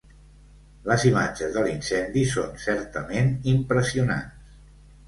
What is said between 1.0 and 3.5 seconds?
imatges de l’incendi són certament